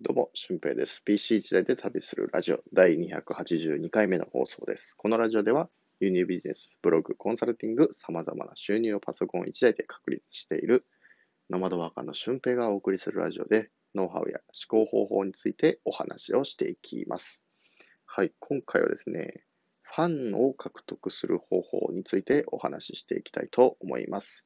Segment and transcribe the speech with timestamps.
[0.00, 1.02] どうも、俊平です。
[1.04, 4.94] PC 時代で旅するラジオ第282回目の放送です。
[4.96, 5.70] このラジオでは、
[6.00, 10.84] 輸入ビジネス、ブログ、コンサルティング、様々な収入をパソコン1台で確立している
[11.48, 17.46] ノマドワーカーの俊平がお送りするラジオで、ノウハウや思考方法についてお話をしていきます。
[18.04, 19.44] はい、今回はですね、
[19.82, 24.44] ファンを獲得する方法についてお話ししていきたいと思います。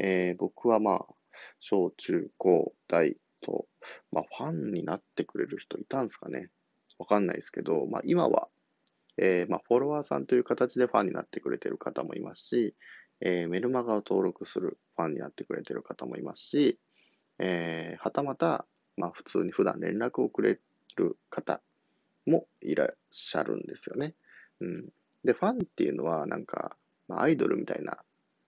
[0.00, 1.14] えー僕はまあ、
[1.60, 3.66] 小中高大と、
[4.12, 6.50] まあ、ファンになってくれる人いたんですかね。
[6.98, 8.48] わかんないですけど、まあ、今は、
[9.16, 12.74] えーまあ、フォロワーさんという形でファンになってくれてる方もいますし、
[13.20, 16.78] えーメルマガを登録するファンになってくれてる方もいますし、
[17.38, 18.66] えーはたまた、
[18.96, 20.58] まあ、普通に普段連絡をくれ
[20.96, 21.60] る方
[22.26, 24.14] もいらっしゃるんですよね。
[24.60, 24.88] うん。
[25.24, 26.76] で、ファンっていうのは、なんか、
[27.08, 27.98] まあ、アイドルみたいな、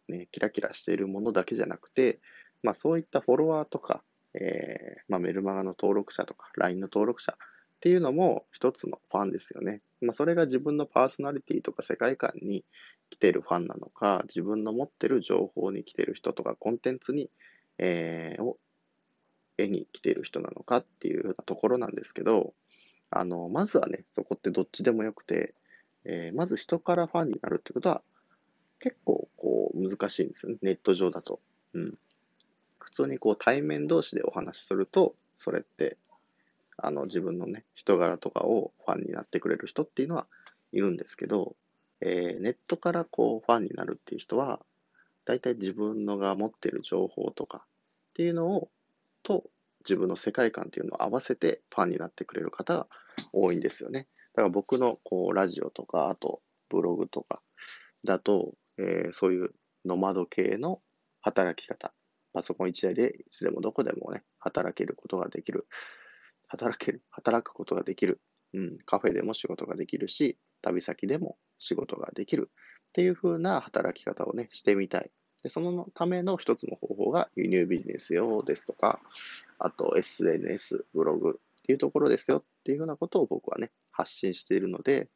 [0.09, 2.21] ね、キラキラしているものだけじゃなくて、
[2.63, 4.03] まあ、そういったフォロワーとか、
[4.35, 7.37] えーまあ、メルマガの登録者とか、LINE の登録者っ
[7.81, 9.81] ていうのも一つのファンですよね。
[10.01, 12.65] まあ、それが自分のパーソナリティとか世界観に
[13.11, 17.31] 来てるファンなのか、自分の持ってる情報に来てる人とか、コンテンツに、
[17.79, 18.59] えーを
[19.59, 22.55] 絵に来てる人なのかっていうところなんですけど、
[23.11, 25.55] あの、まずはね、そこってどっちでもよくて、
[26.05, 28.03] えーまず人からファンになるってことは、
[28.81, 31.41] 結構こう難しいんですよね、ネット上だと。
[31.75, 31.95] うん。
[32.93, 35.97] 普通にこう対面同士でお話しすると、それって、
[36.77, 40.27] あの自分のね、人柄とかをファンになってくれる人っていうのは
[40.73, 41.57] いるんですけど、
[42.03, 44.61] えーネットからこうファンになるっていう人は、
[45.25, 48.69] 大体自分のが持ってる情報とかっていうのを、
[49.23, 49.45] と
[49.89, 52.87] 自分の世界観っていうのを合わせてファンになってくれる方が
[53.33, 54.07] 多いんですよね。
[54.35, 57.41] だから僕のこうラジオとか、あとブログとか
[58.05, 59.55] だと、えーそういう
[59.87, 60.83] ノマド系の
[61.23, 61.95] 働き方、
[62.33, 65.67] パソコン1台でいつでもどこでもね、働けることができる。
[66.49, 68.21] 働ける、働くことができる。
[68.55, 75.11] うん、カフェでも仕事ができるし、旅先でも仕事ができるっていう風な働き方をね、してみたい。
[75.43, 79.01] で、そのための一つの方法が輸入ビジネス用ですとか、
[79.59, 85.09] あと SNS、ブログっていうところですよっていうようなことを僕はね、発信しているので、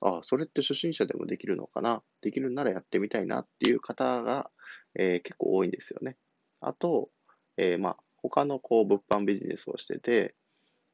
[0.00, 4.50] ああ、それって初心者でもできるのかなできるならやってみたいなっていう方が、
[4.98, 6.16] えー結構多いんですよね。
[6.62, 7.10] あと、
[7.56, 10.34] えーまあ、他のこう物販ビジネスをしてて、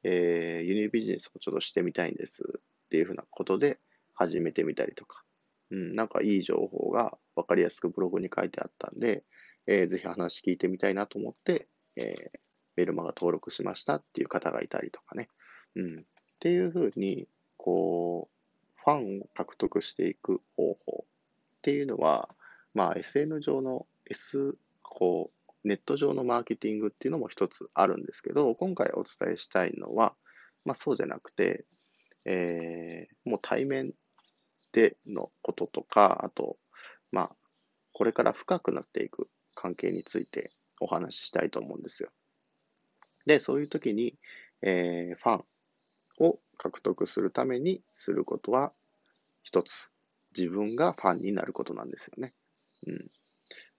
[0.02, 3.78] えー輸入ビジネスをちょっとしてみたいんですっていうふうなことで
[4.14, 5.22] 始めてみたりとか、
[5.70, 9.22] うん、なんかいい情報が分かりやすくブログに書いてあったんで、
[9.66, 12.38] えーぜひ話聞いてみたいなと思って、えー
[12.78, 15.28] メルマガ登録しましたっていう方がいたりとかね。
[15.74, 16.02] うん、っ
[16.38, 17.26] ていうふうに、
[17.56, 22.28] こう、ファンを獲得していく方法っていうのは、
[22.74, 25.37] まあ、SN 上の S、こう、
[25.68, 30.14] ネット上のマーケティングっていうのも一つあるんですけど、今回お伝えしたいのは、
[30.64, 31.66] まあそうじゃなくて、
[32.26, 33.92] えーもう対面
[34.72, 36.56] でのこととか、あと、
[37.12, 37.36] まあ、
[37.92, 42.10] これから深くなっていく関係についてお話ししたいと思うんですよ。
[43.26, 44.14] で、そういう時に、
[44.62, 45.44] えーファン
[46.20, 48.72] を獲得するためにすることは、
[49.42, 49.90] 一つ、
[50.36, 52.32] 自分がファンになることなんですよね。
[52.86, 52.98] うん。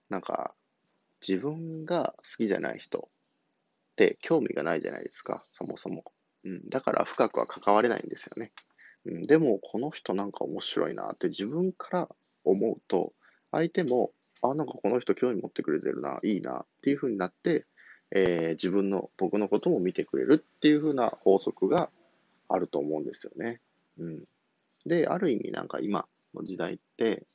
[0.08, 0.54] なんか、
[1.26, 3.08] 自分が好きじゃない人
[3.92, 6.04] って興味がないじゃないですか、そもそも。
[6.44, 6.68] うん。
[6.68, 8.52] だから深くは関われないんですよね。
[9.06, 9.22] うん。
[9.22, 12.08] でも、この人なんか面白いなって自分から
[12.44, 13.12] 思うと、
[13.50, 17.66] 相手も、あ、なんかこの人興味持ってくれてるな、いいなっていう風になって、
[18.12, 21.90] えー自分の、僕のことも見てくれるっていう風な法則が
[22.48, 23.60] あると思うんですよね。
[23.98, 24.24] うん。
[24.86, 27.26] で、ある意味なんか今の時代って、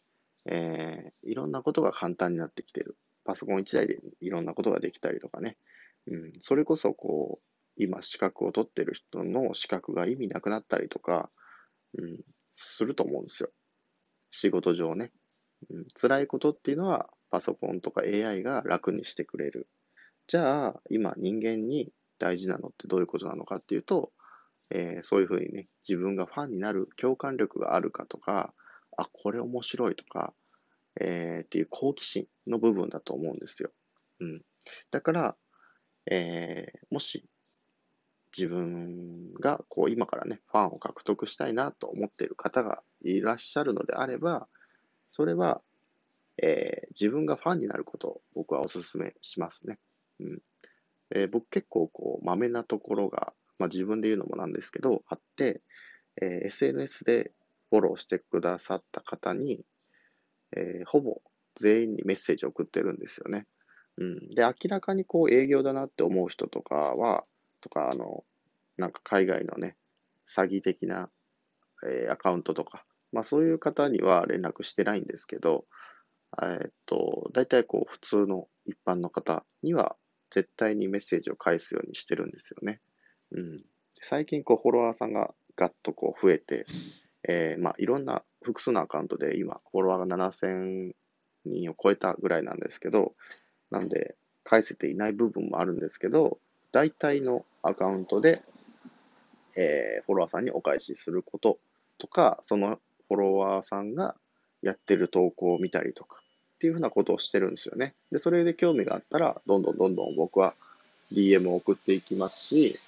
[0.46, 2.98] えーいろんなことが簡単になってきてる。
[3.26, 5.58] パソコン1台でいろんなことができたりとかね。
[6.08, 6.32] うん。
[6.40, 7.44] それこそこう、
[7.78, 11.30] 今資格を取ってる人の資格が意味なくなったりとか、
[11.98, 12.20] うん、
[12.54, 13.50] すると思うんですよ。
[14.32, 15.12] 仕事上ね。
[15.70, 19.68] うん、辛いことっていうのはパソコンとか AI が楽にしてくれる。
[20.28, 24.12] じゃあ、今人間に大事なのってどういうことなのかっていうと、
[24.72, 28.54] えーそういうふうにね、自分がファンになる共感力があるかとか、
[28.98, 30.34] あ、これ面白いとか、
[31.02, 33.72] えーっていう好奇心の部分だと思うんですよ。
[34.20, 34.42] うん。
[34.92, 35.38] だから、
[36.12, 37.26] えーもし
[38.38, 44.50] 自分がこう今からね、ファンを獲得したいなと思っている方がいらっしゃるのであれば、
[45.10, 45.62] それは、
[46.42, 49.80] えー自分がファンになることを僕はお勧めしますね。
[50.20, 50.42] うん
[51.16, 55.62] えー僕結構こう、まめなところが、まあ自分で言うのもなんですけど、あって、
[56.22, 57.32] えー SNS で
[57.70, 59.66] フォローしてくださった方に、
[60.56, 61.22] えーほぼ
[61.58, 63.48] 全員にメッセージを送ってるんですよね。
[63.98, 64.30] うん。
[64.36, 67.24] で、明らかにこう営業だなって思う人とかは、
[67.62, 68.26] とか、あの、
[68.78, 69.78] なんか海外のね、
[70.28, 71.10] 詐欺的な、
[71.88, 75.66] えー、アカウントとか、まあそういう方には連絡してないんですけど、
[76.42, 79.96] えっと、大体こう普通の一般の方には
[80.32, 82.82] 絶対にメッセージを返すようにしてるんですよね。
[83.32, 83.64] うん。
[84.02, 86.66] 最近こうフォロワーさんがガッとこう増えて、
[87.28, 90.94] えー、まあいろんな複数のアカウントで今フォロワーが7000
[91.46, 93.14] 人を超えたぐらいなんですけど、
[93.72, 96.38] なんで返せていない部分もあるんですけど、
[96.72, 98.44] 大体のアカウントで、
[99.58, 101.58] えー、フォロワーさんにお返しすること
[101.98, 104.16] とか、そのフォロワーさんが
[104.62, 106.22] やってる投稿を見たりとか、
[106.56, 107.94] っていうふうなことをしてるんですよね。
[108.12, 110.54] で、それで興味があったら、どんどんどんどん僕は
[111.12, 112.80] DM を送っていきますし、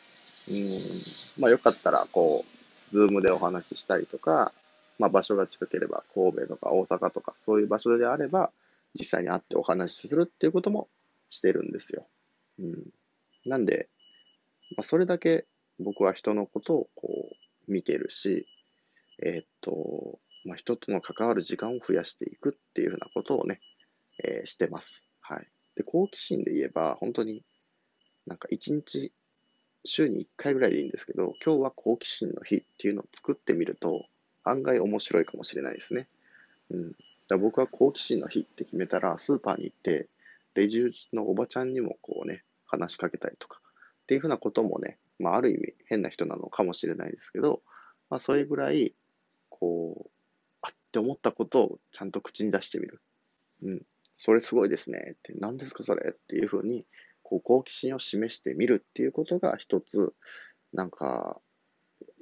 [0.49, 0.81] うん、
[1.39, 2.56] まあよかったら、こう、
[2.91, 4.53] ズームでお話ししたりとか、
[4.99, 8.51] まあ場所が近ければ神戸とか大阪とか、そういう場所であれば、
[8.97, 10.89] 実際に会ってお話しするっていうことも
[11.29, 12.07] してるんですよ。
[12.59, 12.83] うん。
[13.45, 13.89] なんで、
[14.75, 15.45] まあ、それだけ
[15.79, 17.29] 僕は人のことをこ
[17.67, 18.47] う見てるし、
[19.23, 23.59] えー、っと、まあ、人との関わる時間を増やしていくっていうふうなことをね、
[24.23, 25.07] えー、してます。
[25.21, 25.47] はい。
[25.75, 27.43] で、好奇心で言えば、本当に
[28.25, 29.11] なんか一日、
[29.87, 34.05] 週に1回ぐらいでいいんですけど、今日は好奇心の日っていうのを作ってみると、
[34.43, 36.07] 案外面白いかもしれないですね。
[36.69, 36.95] うん。
[37.27, 40.07] だ僕は好奇心の日って決めたら、スーパーに行って、
[40.53, 43.61] レジ打ちのおばちゃんにもこうね、話しかけたりとか、
[44.03, 47.61] っていうふうなこともね、まあ、ある意味変な人なのかもしれないですけど、
[48.09, 48.93] まあ、それぐらい、
[49.49, 50.09] こう、
[50.61, 53.01] あって思ったことをちゃんと口に出してみる。
[53.63, 53.81] うん。
[54.15, 55.13] それすごいですね。
[55.13, 56.11] って、何ですかそれ？
[56.11, 56.85] っていうふうに、
[57.27, 60.13] こう、好奇心を示してみるっていうことが一つ、
[60.73, 61.41] なんか、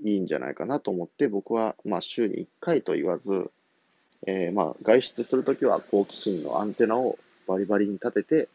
[0.04, 3.52] いいんじゃないかなと思って、僕は、まあ、週に1回と言わず、
[4.26, 8.50] えー、まあ、外出するときは好奇心のアンテナをバリバリに立てて、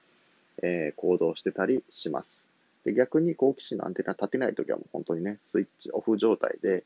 [0.63, 2.49] えー、行動してたりします。
[2.85, 6.85] で逆に好奇心のアンテナ立てないときはもう本当にね、スイッチオフ状態で、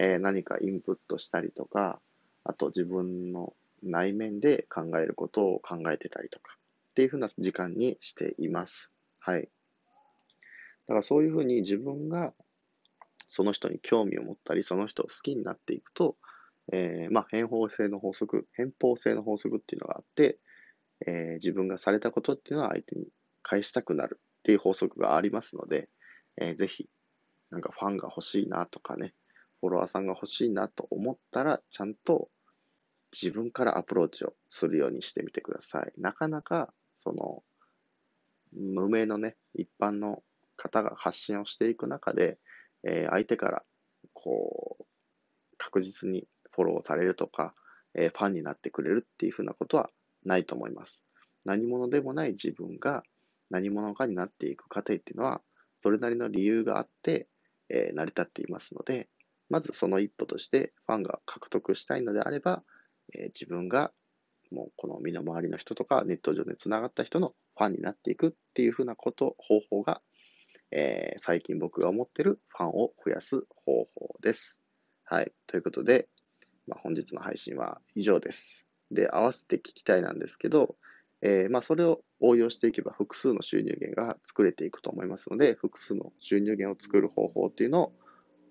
[0.00, 2.00] えー、何かインプットしたりとか、
[2.42, 3.52] あと自分の
[3.82, 6.56] 内面で考えることを考えてたりとか、
[6.90, 8.92] っていうふうな時間にしています。
[9.26, 9.42] はい。
[9.42, 9.48] だ
[10.86, 12.32] からそういうふうに自分が
[13.28, 16.16] その人に興味を持ったり、その人を好きになっていくと、
[16.72, 20.38] えー、まあ、変法性の法則、変法性の法則っていうのがあって、
[21.06, 23.06] えー、自分がされたことっていうのは相手に
[23.42, 25.88] 返したくなるっていう法則がありますので、
[26.40, 26.88] えー、ぜひ、
[27.50, 29.12] なんかファンが欲しいなとかね、
[29.60, 32.28] フォロワーさんが欲しいなと思ったら、ちゃんと
[33.12, 35.92] 自分からアプローチをするようにしてみてください。
[36.00, 37.42] なかなか、その、
[38.52, 40.22] 無名のね、一般の
[40.56, 42.38] 方が発信をしていく中で、
[42.82, 43.62] えー、相手から、
[44.12, 44.84] こう、
[45.58, 47.52] 確実にフォローされるとか、
[47.94, 49.90] えー、ファンになってくれるっていうふうなことは
[50.24, 51.04] ないと思います。
[51.44, 53.02] 何者でもない自分が
[53.50, 55.40] 何者かになっていく過程っていうのは、
[55.82, 57.28] それなりの理由があって、
[57.68, 59.08] えー、成り立っていますので、
[59.48, 62.62] まずその一歩としてファンが獲得したいのであれば、
[63.14, 63.92] えー、自分が
[64.50, 70.02] もうこの身の回りの人とかネット上でつながった人のファンになっていくっていうふうなこと、方法が、
[70.70, 74.60] えー、最近僕が思ってるファンを増やす方法です。
[75.04, 75.32] はい。
[75.46, 76.08] ということで、
[76.66, 78.66] まあ、本日の配信は以上です。
[78.90, 80.76] で、合わせて聞きたいなんですけど、
[81.22, 87.92] えー、まあ、それを応用していけば複数の収入源が作れていくと思いますので、複数の収入源を作る方法っていうの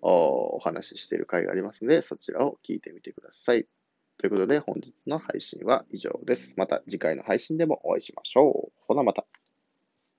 [0.01, 3.67] をお話ししている回がありますので、そちらを聞いてみてください。
[4.17, 6.53] ということで、本日の配信は以上です。
[6.57, 8.73] また次回の配信でもお会いしましょう。
[8.87, 9.25] ほなまた。